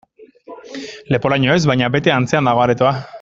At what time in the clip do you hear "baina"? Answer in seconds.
1.73-1.91